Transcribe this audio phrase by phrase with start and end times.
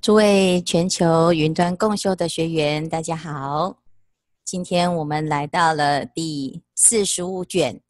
[0.00, 3.76] 诸位全球云端共修的学员，大家好。
[4.42, 7.82] 今天我们来到了第四十五卷，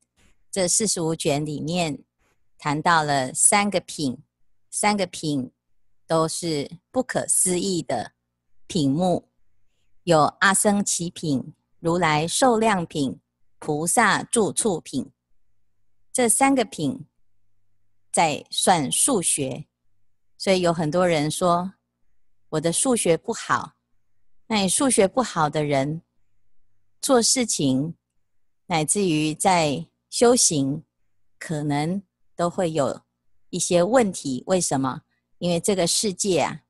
[0.51, 2.03] 这四十五卷里面
[2.59, 4.19] 谈到了三个品，
[4.73, 5.53] 三个品
[6.05, 8.11] 都是不可思议的
[8.67, 9.29] 品目，
[10.03, 13.21] 有阿僧祇品、如来寿量品、
[13.61, 15.09] 菩萨住处品。
[16.13, 17.07] 这三个品
[18.13, 19.67] 在算数学，
[20.37, 21.75] 所以有很多人说。
[22.51, 23.75] 我的数学不好，
[24.49, 26.03] 那你数学不好的人
[27.01, 27.95] 做事情，
[28.67, 30.85] 乃至于在修行，
[31.39, 32.03] 可能
[32.35, 33.03] 都会有
[33.51, 34.43] 一些问题。
[34.49, 35.03] 为什么？
[35.39, 36.63] 因为这个世界啊，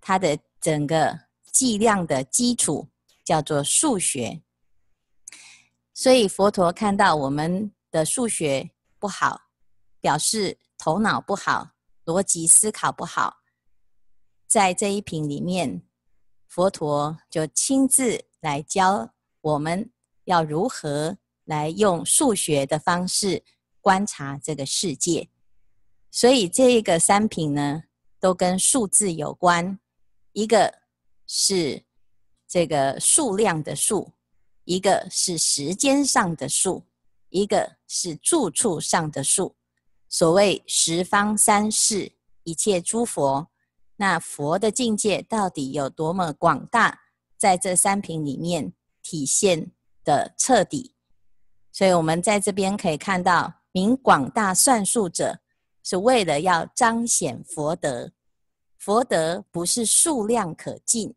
[0.00, 1.20] 它的整个
[1.52, 2.88] 计量的基础
[3.24, 4.42] 叫做数学，
[5.94, 8.68] 所以佛陀看到我们的数学
[8.98, 9.42] 不好，
[10.00, 11.70] 表示头脑不好，
[12.04, 13.43] 逻辑思考不好。
[14.54, 15.82] 在这一品里面，
[16.46, 19.90] 佛陀就亲自来教我们
[20.26, 23.42] 要如何来用数学的方式
[23.80, 25.28] 观察这个世界。
[26.08, 27.82] 所以这一个三品呢，
[28.20, 29.76] 都跟数字有关。
[30.30, 30.72] 一个
[31.26, 31.82] 是
[32.46, 34.12] 这个数量的数，
[34.62, 36.84] 一个是时间上的数，
[37.30, 39.56] 一个是住处上的数。
[40.08, 42.12] 所谓十方三世
[42.44, 43.48] 一切诸佛。
[43.96, 47.02] 那佛的境界到底有多么广大，
[47.38, 49.70] 在这三品里面体现
[50.02, 50.96] 的彻底。
[51.70, 55.38] 所以，我们在这边可以看到，名广大算数者，
[55.84, 58.10] 是为了要彰显佛德。
[58.76, 61.14] 佛德不是数量可尽，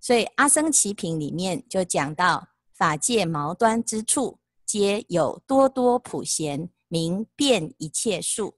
[0.00, 8.56] 所以阿僧祇品里面就讲到，法界毛端之处，皆有多多普贤，名遍一切数。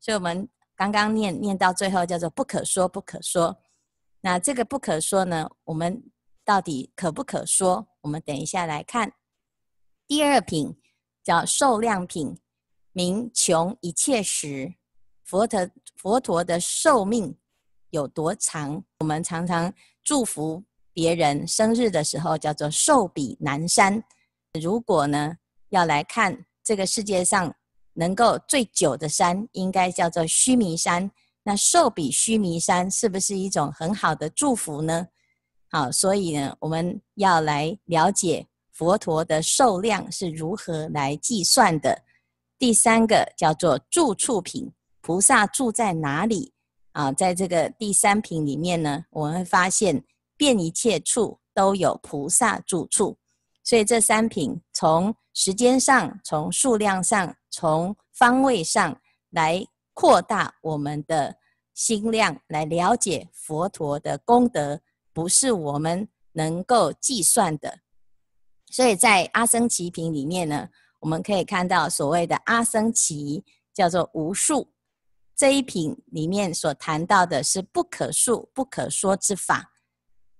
[0.00, 0.48] 所以，我们。
[0.78, 3.60] 刚刚念念到最后叫做不可说不可说，
[4.20, 6.04] 那这个不可说呢，我们
[6.44, 7.88] 到底可不可说？
[8.02, 9.12] 我们等一下来看。
[10.06, 10.80] 第二品
[11.24, 12.38] 叫寿量品，
[12.92, 14.72] 名穷一切时。
[15.24, 17.36] 佛陀佛陀的寿命
[17.90, 18.84] 有多长？
[19.00, 19.74] 我们常常
[20.04, 20.62] 祝福
[20.92, 24.04] 别人生日的时候叫做寿比南山。
[24.52, 25.38] 如果呢
[25.70, 27.52] 要来看这个世界上。
[27.98, 31.10] 能够最久的山应该叫做须弥山，
[31.42, 35.08] 那寿比须弥山是不是一种很好的祝福呢？
[35.68, 42.04] 好，所以呢，我们要来了解佛陀的寿量是如何来计算的。
[42.56, 46.52] 第三个叫做住处品，菩萨住在哪里？
[46.92, 50.04] 啊，在这个第三品里面呢，我们会发现
[50.36, 53.18] 遍一切处都有菩萨住处。
[53.64, 61.36] 所以这三品从时间上、从数量上、从方位上来扩大我们的
[61.74, 64.80] 心量，来了解佛陀的功德，
[65.12, 67.80] 不是我们能够计算的。
[68.70, 70.68] 所以在阿僧祇品里面呢，
[71.00, 73.42] 我们可以看到所谓的阿僧祇
[73.74, 74.68] 叫做无数。
[75.34, 79.72] 这一品里面所谈到的是不可数、不可说之法。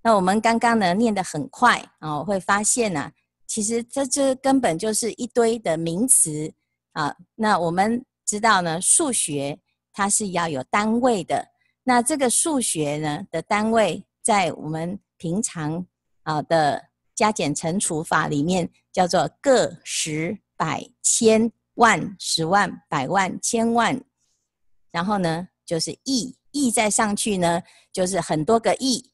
[0.04, 3.10] 那我们刚刚呢念得很快啊，会发现呢、
[3.44, 6.54] 其实这这根本就是一堆的名词
[6.92, 7.14] 啊。
[7.34, 9.58] 那我们知道呢，数学
[9.92, 11.46] 它是要有单位的。
[11.84, 15.86] 那这个数学呢的单位，在我们平常
[16.22, 23.98] 啊的加减乘除法里面叫做个、十、百、千、万、十万、百万、千万。
[24.90, 27.62] 然后呢，就是亿，亿再上去呢，
[27.92, 29.10] 就是很多个亿。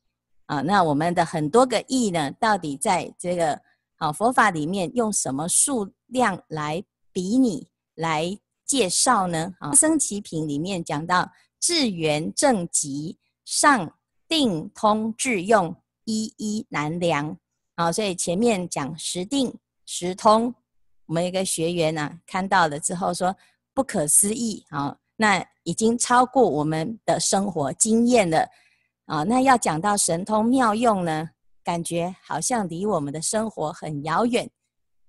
[0.47, 3.59] 啊，那我们的很多个亿呢，到底在这个
[3.97, 6.85] 好佛法里面用什么数量来
[7.15, 9.55] 比拟来介绍呢？
[9.61, 11.31] 啊，僧只品里面讲到
[11.61, 13.97] 智圆正极上
[14.29, 17.39] 定通致用一一难量。
[17.77, 19.55] 啊，所以前面讲十定
[19.87, 20.55] 十通，
[21.07, 23.37] 我们一个学员呢、啊、看到了之后说
[23.73, 28.49] 不可思议啊，那已经超过我们的生活经验了。
[29.07, 31.31] 啊，那要讲到神通妙用呢，
[31.63, 34.51] 感觉好像离我们的生活很遥远。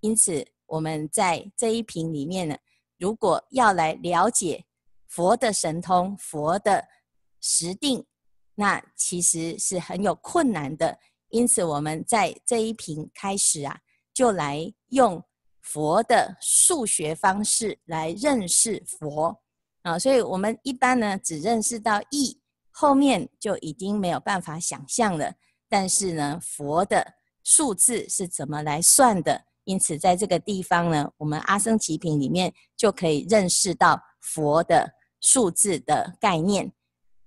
[0.02, 2.58] 因此，我们在这一品里面呢，
[2.98, 4.66] 如果要来了解
[5.08, 6.86] 佛的神通、佛的
[7.40, 8.06] 实定，
[8.56, 11.00] 那其实是很有困难的。
[11.30, 13.80] 因此，我们在这一品开始啊，
[14.14, 15.24] 就来用
[15.62, 19.42] 佛的数学方式来认识佛
[19.82, 20.00] 啊。
[20.00, 22.40] 所以我们一般呢，只认识到亿。
[22.78, 25.34] 后面就已经没有办法想象了，
[25.70, 29.46] 但是呢，佛的数字是怎么来算的？
[29.66, 36.72] 因此，在这个地方呢，我们阿僧祇品里面就可以认识到佛的数字的概念。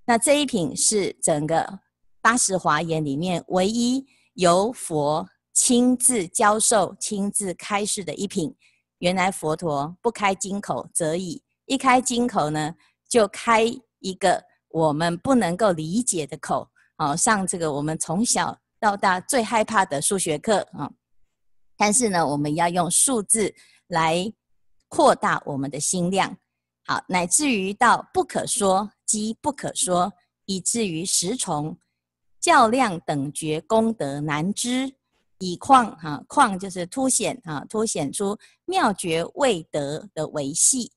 [0.06, 1.80] 那这一品是整个
[2.22, 8.54] 八十华严里面唯一由佛亲自教授、亲自开示的一品。
[9.00, 12.74] 原来佛陀不开金口则已，一开金口呢，
[13.08, 13.64] 就开
[14.00, 16.68] 一个我们不能够理解的口。
[16.96, 20.90] 啊，上这个我们从小到大最害怕的数学课啊，
[21.78, 23.54] 但是呢，我们要用数字
[23.86, 24.30] 来
[24.88, 26.36] 扩大我们的心量。
[26.84, 30.12] 好，乃至于到不可说即不可说，
[30.44, 31.78] 以至于十重
[32.40, 34.92] 较量等觉功德难知。
[35.40, 40.90] 以况哈，况就是凸显哈，凸显出妙觉未得的维系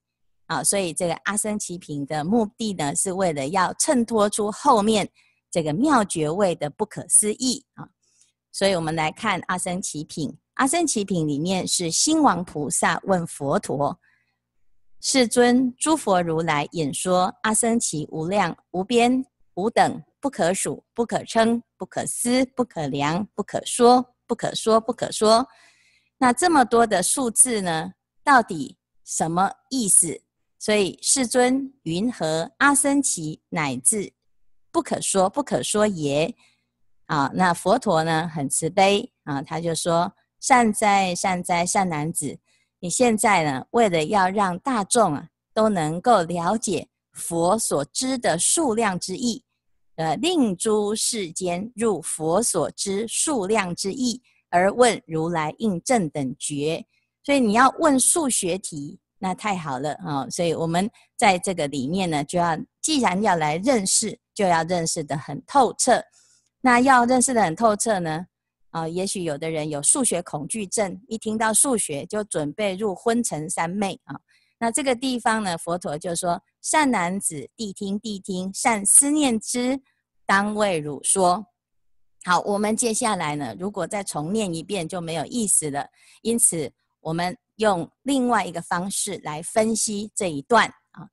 [0.48, 5.07] 啊，所以这个阿僧祇品的目的呢，是为了要衬托出后面
[5.51, 7.88] 这个妙觉位的不可思议啊。
[8.51, 14.00] 所以我们来看阿僧祇品，阿僧祇品里面是兴王菩萨问佛陀
[15.02, 19.25] ：“世尊，诸佛如来演说阿僧祇无量无边
[19.56, 25.48] 无等不可数不可称不可思不可量不可说。”不可说，不可说。
[26.19, 27.94] 那这么多的数字呢？
[28.24, 30.22] 到底什么意思？
[30.60, 34.13] 所以世尊云何阿僧祇乃至
[34.72, 36.36] 不可说，不可说也。
[37.08, 42.38] 啊，那佛陀呢很慈悲啊，他就说：善哉，善哉，善男子，
[42.79, 49.45] 你现在呢，为了要让大众啊都能够了解佛所知的数量之意。
[49.97, 56.83] 呃，令诸世间入佛所知数量之意，而问如来应正等觉。
[57.23, 60.27] 所以你要问数学题，那太好了啊、哦！
[60.31, 66.01] 所以我们在这个里面呢，就要既然要来认识，就要认识得很透彻。
[66.61, 68.25] 那要认识得很透彻呢，
[68.71, 74.19] 啊、也许有的人有数学恐惧症，一听到数学就准备入昏沉三昧啊。
[74.57, 79.81] 那这个地方呢，佛陀就说：“善男子，谛听，谛听，善思念之，
[80.25, 81.45] 当为汝说。”
[82.23, 85.88] 好，我们接下来呢，如果再重念一遍就没有意思了。
[86.21, 91.09] 因此，我们用另外一个方式来分析这一段啊。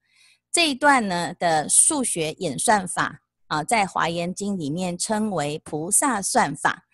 [0.52, 6.84] 这一段呢的数学演算法啊，在《华严经》里面称为菩萨算法。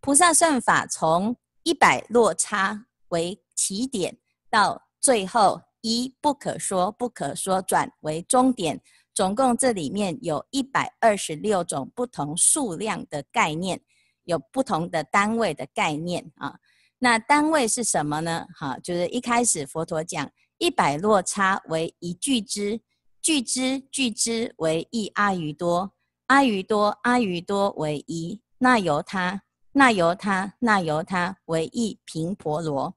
[0.00, 4.18] 菩萨算法从一百落差为起点，
[4.50, 5.62] 到最后。
[5.82, 8.82] 一不可说，不可说转为终点，
[9.14, 13.80] 总共这里面有一百二十六种不同数量的概念，
[14.24, 16.58] 有不同的单位的概念啊。
[16.98, 18.44] 那单位是什么呢？
[18.54, 22.78] 哈，就是一开始佛陀讲一百落差为一俱胝，
[23.22, 25.94] 俱胝俱胝为一阿逾多，
[26.26, 32.94] 阿逾多阿逾多为一那由他，那由他那由他为一频婆罗，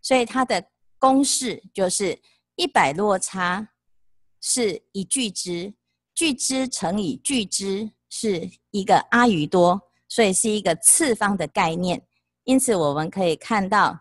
[0.00, 0.64] 所以它的。
[1.02, 2.20] 公式就是
[2.56, 3.70] 一百落差
[4.38, 5.72] 是一巨支，
[6.14, 9.80] 巨支乘以巨支是一个阿逾多，
[10.10, 12.06] 所以是一个次方的概念。
[12.44, 13.98] 因此我们可以看到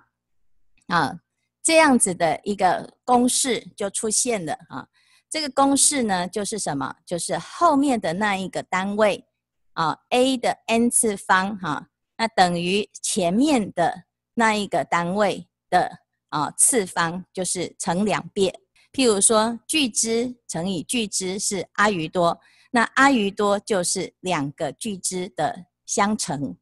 [0.87, 1.21] 啊，
[1.63, 4.85] 这样子的一个公式就出现了啊。
[5.29, 6.93] 这个公式呢，就是什么？
[7.05, 9.25] 就是后面的那一个单位
[9.71, 11.87] 啊，a 的 n 次方哈、
[12.19, 14.03] 那等于前面的
[14.35, 16.03] 那一个单位的。
[16.29, 18.53] 啊，次方就是乘两遍。
[18.93, 22.39] 譬如说，俱胝乘以俱胝是阿余多，
[22.69, 26.55] 那阿余多就是两个俱胝的相乘。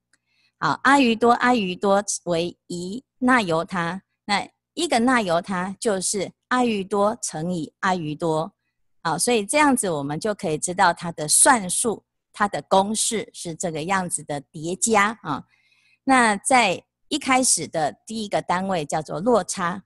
[0.58, 8.54] 好，阿余多阿余多为一那由他，那一个那由他就是阿余多乘以阿余多。
[9.04, 12.06] 好，所以这样子我们就可以知道它的算术，
[12.38, 15.44] 它的公式是这个样子的叠加啊。
[16.04, 19.82] 那在一开始的第一个单位叫做落差，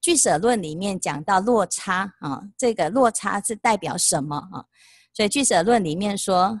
[0.00, 4.66] 俱舍论里面讲到落差啊，这个落差是代表什么啊？
[5.12, 6.60] 所以俱舍论里面说，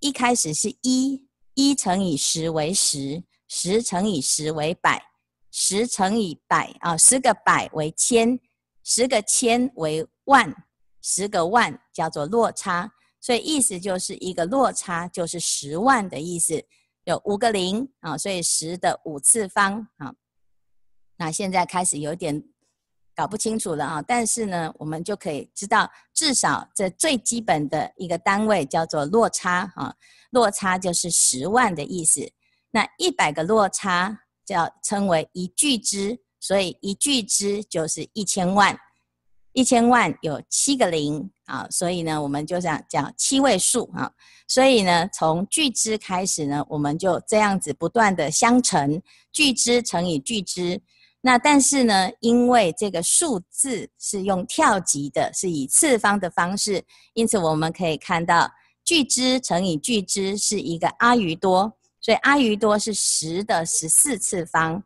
[0.00, 5.00] 一开始是一，一乘以十为十，十乘以十为百，
[5.52, 8.40] 十乘以百啊，十个百为千，
[8.82, 10.52] 十个千为万，
[11.00, 12.90] 十个万叫做落差，
[13.22, 16.62] 所以意思就是一个落差就是十万的意思。
[17.04, 20.12] 有五个零啊，所以十的五次方啊。
[21.16, 22.44] 那现在开始有点
[23.14, 29.94] 搞不清楚了啊，但是呢，我们就可以知道，至少这最基本的一个单位叫做落差啊，
[30.30, 32.20] 落差就是十万的意思。
[32.70, 38.78] 那一百个落差叫称为一俱胝，所以一俱胝就是一千万。
[39.54, 44.10] 一千万有七个零啊，所以呢，我们就想讲七位数啊。
[44.48, 50.80] 所以呢，从俱胝开始呢，我们就这样子不断的相乘，俱胝乘以俱胝。
[51.20, 56.82] 那但是呢，因为这个数字是用跳级的，是以次方的方式，
[57.12, 58.50] 因此我们可以看到，
[58.82, 64.82] 俱俱胝乘以俱胝是一个阿余多，所以阿余多是十的十四次方。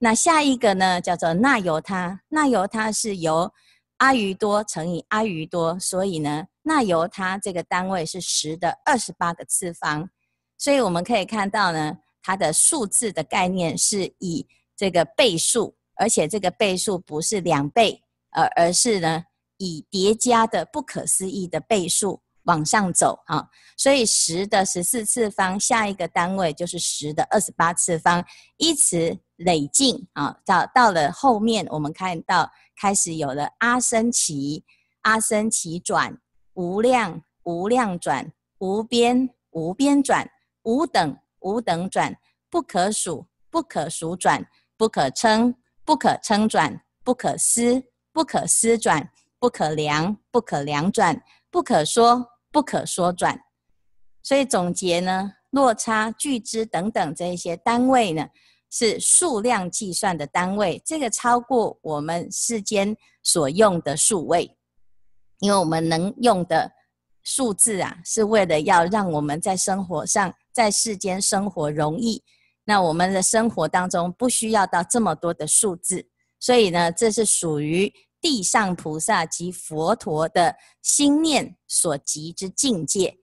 [0.00, 3.52] 那下一个呢，叫做那由他，那由他是由
[3.98, 10.08] 阿余多乘以阿余多，所以呢，那由它这个单位是十的二十八个次方。
[10.56, 19.24] 所以我们可以看到呢，它的数字的概念是以这个倍数，而且这个倍数不是两倍，而而是呢
[19.58, 23.48] 以叠加的不可思议的倍数往上走啊。
[23.76, 28.24] 所以十的十四次方下一个单位就是十的二十八次方，
[28.56, 29.18] 依此。
[29.38, 34.62] 累进啊，到到了后面，我们看到开始有了阿僧祇，
[35.00, 36.16] 阿僧祇转，
[36.54, 40.30] 无量无量转，无边无边转，
[40.62, 42.16] 无等无等转，
[42.48, 45.54] 不可数不可数转，不可称
[45.84, 47.82] 不可称转，不可思
[48.12, 51.20] 不可思转，不可量不可量转，
[51.50, 53.40] 不可说不可说转。
[54.22, 58.28] 所以总结呢，落差俱胝等等这些单位呢。
[58.70, 64.56] 是数量计算的单位，这个超过我们世间所用的数位，
[65.38, 66.70] 因为我们能用的
[67.22, 72.22] 数字啊，是为了要让我们在生活上，在世间生活容易。
[72.64, 76.06] 那我们的生活当中不需要到这么多的数字，
[76.38, 83.16] 所以呢，这是属于地上菩萨及佛陀的心念所及之境界。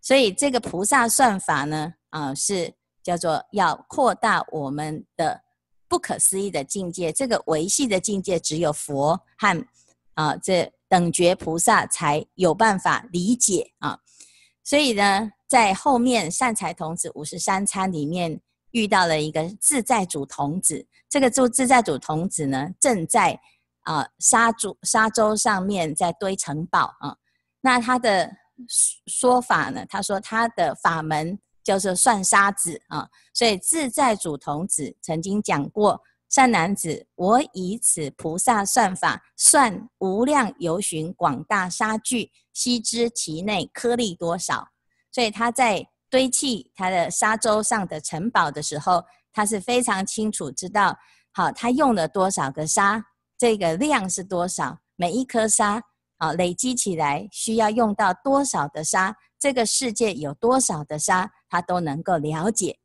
[0.00, 2.72] 所以这个菩萨算法呢，啊、是。
[3.06, 5.40] 叫做要扩大我们的
[5.86, 9.64] 不可思议的境界，这个维系的境界只有佛和
[10.14, 13.96] 啊这等觉菩萨才有办法理解啊。
[14.64, 18.40] 所以呢，在后面善财童子五十三参里面
[18.72, 23.40] 遇到了一个自在主童子，这个住自在主童子呢正在
[23.82, 27.16] 啊沙洲沙洲上面在堆城堡啊。
[27.60, 28.32] 那他的
[29.06, 31.38] 说法呢，他说他的法门。
[31.66, 44.68] 叫做算沙子啊，所以自在主童子曾经讲过：“善男子，我以此菩萨算法，算无量由旬广大沙聚，悉知其内颗粒多少。”
[45.10, 50.96] 所以他在堆砌他的沙洲上的城堡的时候，他是非常清楚知道，
[51.32, 53.04] 好，他用了多少个沙，
[53.36, 55.82] 这个量是多少，每一颗沙
[56.18, 59.16] 啊累积起来需要用到多少的沙。
[59.38, 62.78] 这个世界有多少的沙，他都能够了解。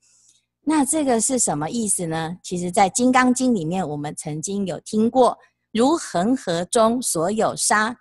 [0.63, 2.37] 那这个是什么意思呢？
[2.43, 5.39] 其实，在《金刚经》里面，我们曾经有听过，
[5.71, 7.97] 如恒河中所有沙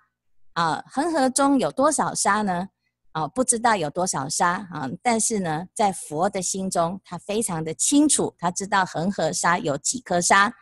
[0.53, 2.67] 啊，恒河中有多少沙呢？
[3.13, 4.87] 啊，不知道有多少沙啊。
[5.01, 10.53] 但是呢，在佛的心中，他非常的清楚，他知道恒河沙有几颗沙，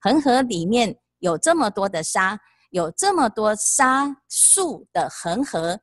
[0.00, 2.38] 恒河里面有这么多的沙，
[2.70, 5.80] 有这么多沙数的恒河。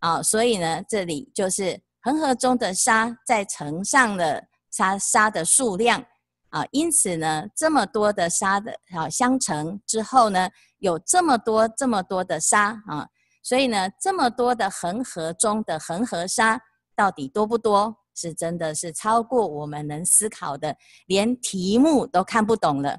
[0.00, 6.04] 啊，所以呢，这里就是恒河中的沙再乘上了沙沙的数量
[6.50, 13.08] 啊，因此呢，这么多的沙的啊相乘之后呢，有这么多这么多的沙啊，
[13.42, 16.60] 所以呢，这么多的恒河中的恒河沙
[16.94, 17.96] 到底多不多？
[18.14, 20.76] 是真的是超过我们能思考的，
[21.06, 22.98] 连题目都看不懂了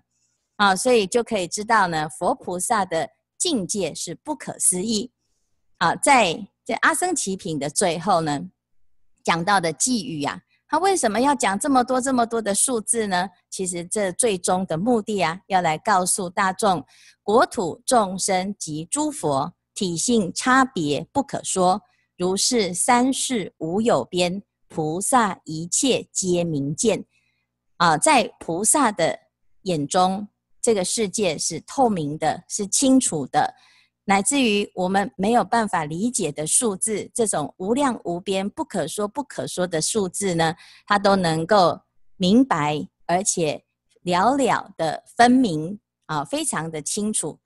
[0.58, 5.12] 啊，所以就可以知道呢，佛菩萨的境界是不可思议
[5.79, 6.48] 啊，在。
[6.69, 8.48] 在阿僧祇品的最后呢，
[9.24, 13.27] 讲到的偈语啊，他为什么要讲这么多这么多的数字呢？
[13.50, 16.86] 其实这最终的目的啊，要来告诉大众，
[17.24, 21.81] 国土众生及诸佛体性差别不可说，
[22.15, 27.03] 如是三世无有边，菩萨一切皆明见。
[27.77, 29.17] 啊，在菩萨的
[29.63, 30.27] 眼中，
[30.62, 33.56] 这个世界是透明的，是清楚的。
[34.06, 40.56] 乃至于我们没有办法理解的数字，这种无量无边、不可说不可说的数字呢，
[40.88, 41.80] 它都能够
[42.18, 43.63] 明白，而且
[44.01, 47.39] 了了的分明啊，非常的清楚。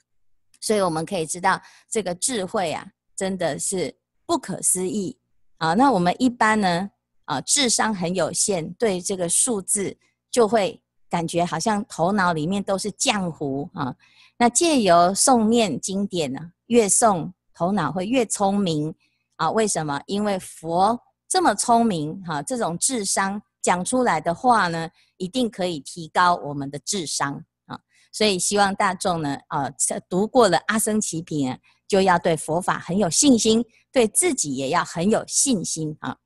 [0.62, 5.18] 所以我们可以知道，这个智慧啊，真的是不可思议
[5.58, 5.74] 啊。
[5.74, 6.90] 那我们一般呢，
[7.26, 9.98] 啊，智商很有限，对这个数字
[10.32, 10.82] 就会
[11.14, 13.96] 感觉好像头脑里面都是浆糊啊。
[14.36, 18.92] 那借由诵念经典呢，越诵头脑会越聪明
[19.36, 19.52] 啊？
[19.52, 20.02] 为什么？
[20.08, 27.80] 因为佛这么聪明哈，这种智商讲出来的话呢，一定可以提高我们的智商啊！
[28.12, 29.70] 所以希望大众呢啊，
[30.10, 31.56] 读过了阿僧祇品，
[31.88, 36.18] 就要对佛法很有信心，对自己也要很有信心啊！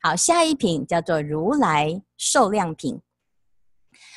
[0.00, 3.00] 好，下一品叫做如来寿量品。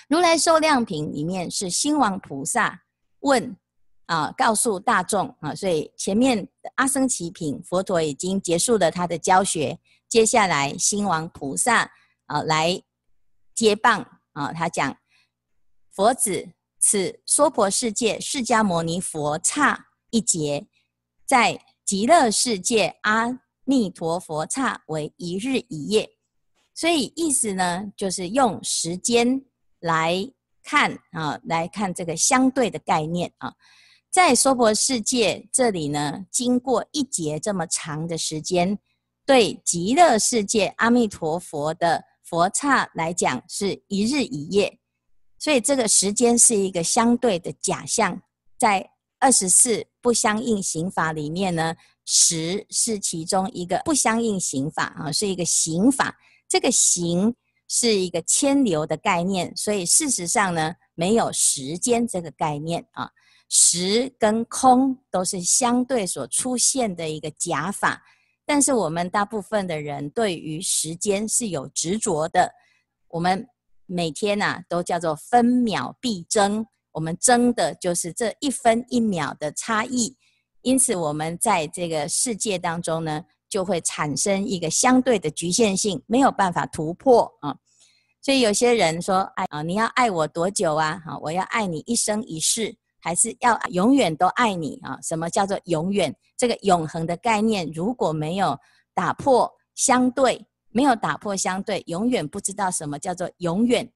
[0.07, 2.83] 如来寿量品里面是兴王菩萨。
[3.21, 3.57] 问
[4.05, 9.79] 啊，告诉大众啊，所以前面阿僧祇品，佛陀已经结束了他的教学。
[10.07, 11.91] 接下来兴王菩萨
[12.27, 12.79] 啊来
[13.55, 14.95] 接棒啊，他讲
[15.91, 20.67] 佛子，此娑婆世界释迦牟尼佛刹一劫，
[21.25, 26.12] 在极乐世界阿弥陀佛刹为一日一夜。
[26.75, 29.43] 所以意思呢，就是用时间
[29.86, 30.27] 来
[30.63, 33.54] 看啊，来看这个相对的概念啊。
[34.10, 38.80] 在娑婆世界这里呢，经过一劫这么长的时间，
[39.25, 44.80] 对极乐世界阿弥陀佛的佛刹来讲是一日一夜，
[45.38, 48.22] 所以这个时间是一个相对的假象。
[48.58, 48.89] 在
[49.20, 51.75] 二十四不相应刑法里面呢，
[52.06, 56.18] 时是其中一个不相应刑法啊，是一个刑法。
[56.48, 57.36] 这个刑
[57.67, 63.10] 是一个迁流的概念，所以事实上呢，没有时间这个概念啊。
[63.48, 68.03] 时跟空都是相对所出现的一个假法，
[68.43, 72.51] 但是我们大部分的人对于时间是有执着的。
[73.07, 73.48] 我们
[73.86, 80.17] 每天呐、啊、都叫做分秒必争，我们争的就是这一分一秒的差异，
[80.63, 87.56] 因此我们在这个世界当中呢，就会产生一个相对的局限性，没有办法突破啊。
[88.22, 91.02] 所以有些人说：“哎啊，你要爱我多久啊？
[91.06, 92.75] 好，我要爱你一生一世。”
[93.06, 94.98] 还是要永远都爱你啊？
[95.00, 96.12] 什么叫做永远？
[96.36, 98.58] 这个永恒的概念，如果没有
[98.96, 103.88] 打破相对，没有打破相对，永远不知道什么叫做永远。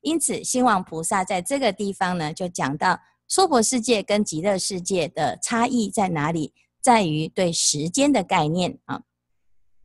[0.00, 2.98] 因此，兴王菩萨在这个地方呢，就讲到
[3.28, 6.52] 娑婆世界跟极乐世界的差异在哪里？
[6.86, 9.02] 在于对时间的概念啊。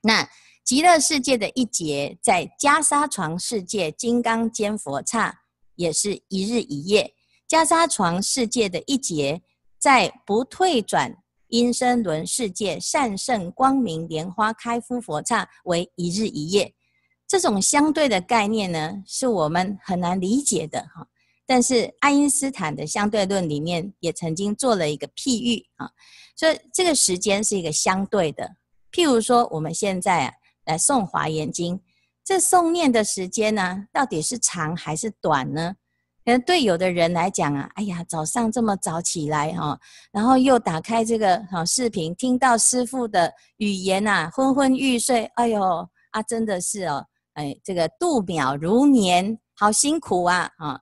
[0.04, 0.30] 那
[0.64, 5.42] 极乐世界的一劫，在袈裟床世界金刚尖佛刹，
[5.74, 7.16] 也是一日一夜。
[7.50, 9.42] 袈裟床世界的一劫，
[9.80, 11.18] 在不退转
[11.48, 16.72] 音声轮世界善胜光明莲花开敷佛刹为一日一夜。
[17.28, 21.08] 这种相对的概念呢，是我们很难理解的哈。
[21.54, 25.92] 但是爱因斯坦的相对论里面也曾经做了一个譬喻啊，
[26.34, 28.56] 所以这个时间是一个相对的。
[28.90, 30.34] 譬如说，我们现在啊
[30.64, 31.78] 来诵华严经，
[32.24, 35.76] 这诵念的时间呢，到底是长还是短呢？
[36.24, 39.78] 可能对有的人来讲啊，哎呀，早上这么早起来哈，
[40.14, 45.62] 然后又打开这个哈视频，听到师父的语言呐，昏昏欲睡，哎呦
[46.12, 50.80] 啊，真的是哦，哎，这个度秒如年，好辛苦啊啊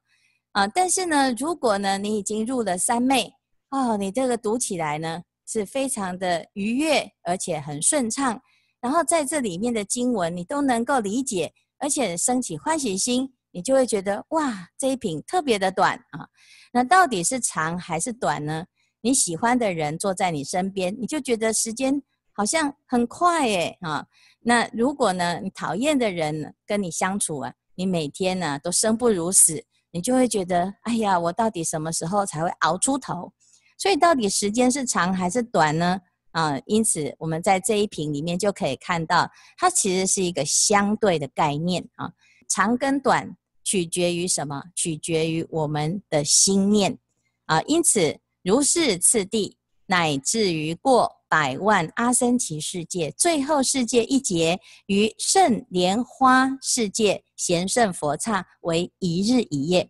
[0.52, 0.68] 啊！
[0.68, 3.32] 但是呢，如果呢你已经入了三昧
[3.70, 8.40] 哦，你这个读起来呢是非常的愉悦，而且很顺畅，
[8.82, 13.34] 然后在这里面的经文你都能够理解，而且升起欢喜心。
[13.52, 16.28] 你就会觉得哇，这一品特别的短啊，
[16.72, 18.64] 那到底是长还是短呢？
[19.02, 22.00] 你喜欢的人坐在你身边，你就觉得时间
[22.32, 24.06] 好像很快诶啊。
[24.42, 33.32] 那如果呢，你讨厌的人跟你相处啊，你每天呢都生不如死，你就会觉得哎呀，我到底什么时候才会熬出头？
[33.78, 36.00] 所以到底时间是长还是短呢？
[36.32, 42.12] 啊，因此我们在这一品里面就可以看到，它其实是一个相对的概念啊。
[42.48, 44.64] 长跟短取决于什么？
[44.76, 46.98] 取决于我们的心念
[47.46, 47.62] 啊！
[47.64, 59.90] 因此，如是次第，乃至于过百万阿僧祇世界，最后世界一劫于圣莲花世界贤圣佛刹为一日一夜。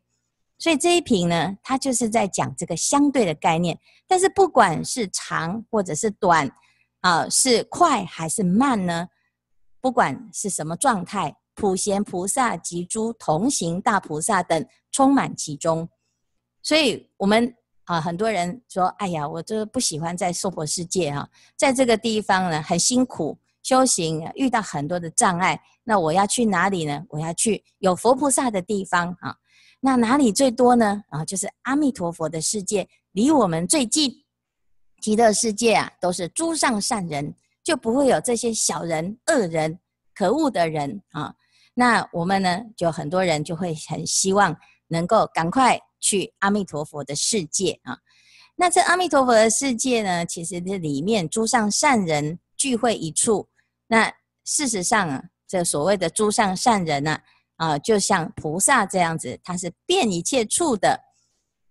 [0.58, 3.80] 所以这一品呢，它就是在讲这个相对的概念。
[4.08, 6.52] 但是不管是长或者是短
[6.99, 9.08] 啊，是快还是慢呢？
[9.80, 11.38] 不管是什么状态。
[11.56, 15.89] 普贤菩萨及诸同行大菩萨等充满其中，
[16.63, 17.54] 所以我们
[17.89, 25.60] 啊，很多人说：“哎呀，我这不喜欢在娑婆世界哈，在这个地方呢很辛苦修行，遇到很多的障碍。
[25.84, 27.04] 那我要去哪里呢？
[27.10, 29.36] 我要去有佛菩萨的地方啊。
[29.80, 31.04] 那哪里最多呢？
[31.10, 34.23] 啊，就是阿弥陀佛的世界，离我们最近。
[35.02, 39.80] 极乐世界啊，都是诸上善人，就不会有这些小人、恶人、
[40.13, 41.34] 可恶的人啊。”
[41.73, 44.56] 那我们呢，就很多人就会很希望
[44.89, 47.98] 能够赶快去阿弥陀佛的世界啊。
[48.56, 53.48] 那这阿弥陀佛的世界呢，其实这里面诸上善人聚会一处。
[53.88, 57.18] 那事实上啊，这所谓的诸上善人呢，
[57.56, 61.00] 啊，就像菩萨这样子，他是遍一切处的。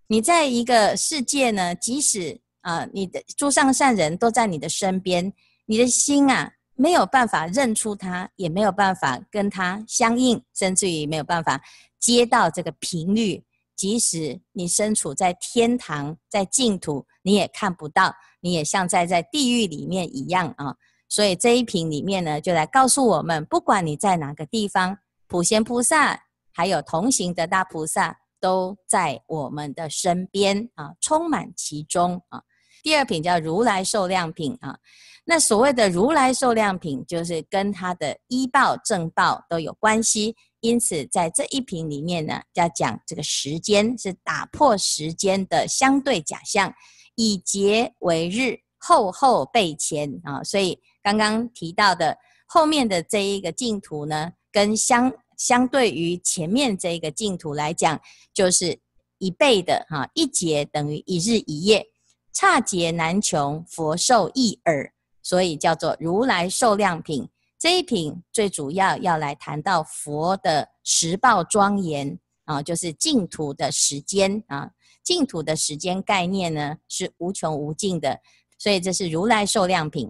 [0.07, 5.33] 你在一个世界呢，即使啊，你的诸上善人都在你的身边，
[5.67, 6.53] 你的心啊。
[6.81, 11.61] 没有办法认出他，也没有办法跟他相应，甚至于没有办法
[11.99, 13.43] 接到这个频率。
[13.79, 20.75] 即使你身处在天堂，在净土，你也看不到，你也像在在地狱里面一样啊。
[21.09, 26.21] 所以这一品里面呢，就来告诉我们，不管你在哪个地方，普贤菩萨
[26.53, 32.43] 还有同行的大菩萨都在我们的身边啊，充满其中啊。
[32.83, 34.77] 第二品叫如来寿量品啊，
[35.25, 40.35] 那所谓的如来寿量品，就是跟他的依报正报都有关系。
[40.61, 46.75] 因此，在这一品里面呢，要讲这个时间是打破时间的相对假象，
[47.15, 50.43] 以劫为日，后后备前啊。
[50.43, 58.01] 所以刚刚提到的后面的这一个净土呢，跟相相对于前面这一个净土来讲，
[58.35, 58.81] 就是
[59.19, 61.87] 一倍的哈，一劫等于一日一夜，
[62.33, 64.93] 刹劫难穷，佛寿一耳，
[65.23, 67.29] 所以叫做如来寿量品。
[67.59, 74.71] 这一品最主要要来谈到佛的十报庄严啊，就是净土的时间啊，
[75.03, 78.21] 净土的时间概念呢是无穷无尽的，
[78.59, 80.09] 所以这是如来寿量品。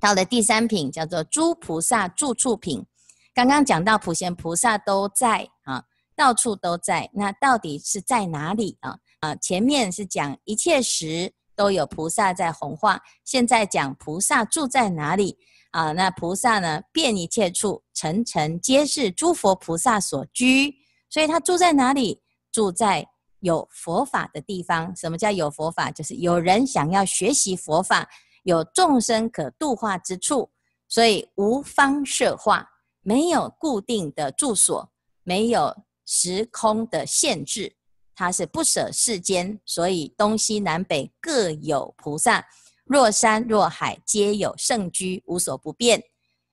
[0.00, 2.84] 到了第三品叫做诸菩萨住处品，
[3.32, 5.84] 刚刚讲到普贤菩萨都在啊，
[6.16, 8.98] 到处都在，那到底是在哪里啊？
[9.20, 15.36] 啊，前面是讲一切时都有菩萨在弘化，现在讲菩萨住在哪里？
[15.72, 20.72] 啊，那菩萨呢，遍一切处，层层皆是诸佛菩萨所居。
[21.10, 22.22] 所以他住在哪里？
[22.52, 23.04] 住在
[23.40, 24.94] 有佛法的地方。
[24.94, 25.90] 什么叫有佛法？
[25.90, 28.08] 就是有人想要学习佛法，
[28.44, 30.48] 有众生可度化之处。
[30.86, 32.70] 所以无方设化，
[33.02, 34.88] 没有固定的住所，
[35.24, 37.74] 没有时空的限制，
[38.18, 42.44] 它是不舍世间，所以东西南北各有菩萨。
[42.84, 46.02] 若山若海，皆有圣居，无所不遍。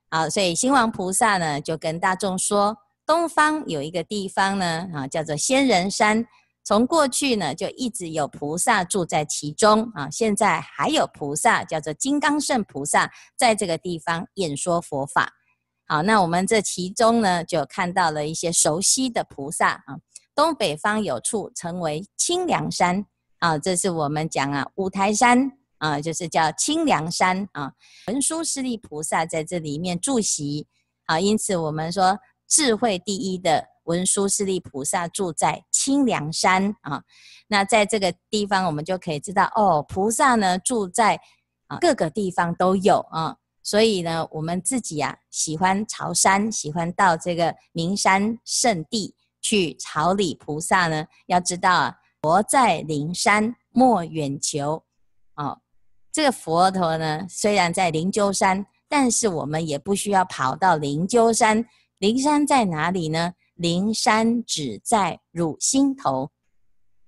[0.10, 6.24] 啊，所以兴王菩萨呢，就跟大众说，东方有一个地方呢，啊，叫做仙人山。
[6.64, 9.92] 从过去呢，就一直有菩萨住在其中。
[9.96, 15.34] 啊，现在还有菩萨，叫做金刚圣菩萨，在这个地方演说佛法。
[15.88, 19.70] 好，那我们这其中呢，就看到了一些熟悉的菩萨。
[19.88, 19.98] 啊，
[20.36, 23.06] 东北方有处称为清凉山。
[23.40, 25.52] 啊，这是我们讲啊，五台山。
[25.78, 27.74] 啊，就是叫清凉山啊，
[28.08, 30.66] 文殊师利菩萨在这里面住席
[31.06, 32.18] 啊，因此我们说
[32.48, 37.04] 智慧第一的文殊师利菩萨住在清凉山啊。
[37.50, 41.20] 那在这个地方，我们就可以知道哦，菩萨呢住在
[41.68, 49.14] 啊各个地方都有啊，所以呢，我们自己啊喜欢朝山，喜欢到这个名山圣地
[49.46, 54.84] 去朝礼菩萨呢，要知道啊，佛在灵山莫远求
[55.36, 55.62] 哦。
[56.12, 61.64] 这个佛陀呢，虽然在灵鹫山，但是我们也不需要跑到灵鹫山。
[62.00, 63.34] 灵山在哪里呢？
[63.54, 66.32] 灵山只在汝心头。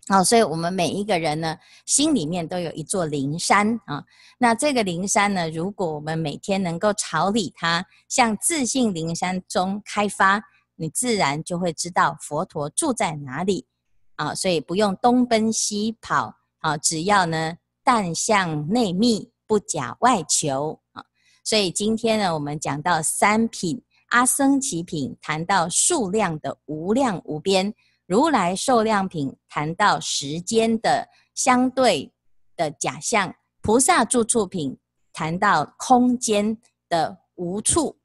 [0.07, 4.03] 好，所以我们每一个人呢，心里面都有一座灵山啊。
[4.37, 10.39] 那这个灵山呢，如果我们每天能够朝礼它，向自信灵山中开发，
[10.77, 13.67] 你自然就会知道佛陀住在哪里
[14.15, 14.33] 啊。
[14.33, 17.57] 所以不用东奔西跑啊，只要呢。
[17.89, 21.05] 但向内觅，不假外求啊！
[21.41, 27.71] 所以今天呢，我们讲到三品阿僧祇品，谈到数量的无量无边；
[28.05, 32.13] 如来寿量品，谈到时间的相对
[32.57, 34.77] 的假象；菩萨住处品，
[35.13, 36.57] 谈到空间
[36.89, 37.97] 的无处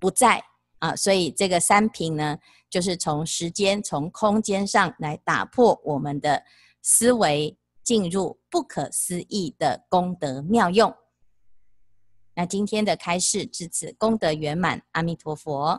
[0.00, 0.42] 不在
[0.84, 0.96] 啊！
[0.96, 6.42] 所以这个三品呢，就是从时间、从空间上来打破我们的
[6.82, 7.56] 思维。
[7.84, 10.90] 进入不可思议的功德妙用。
[12.34, 15.78] 那今天的开示至此功德圆满，阿弥陀佛。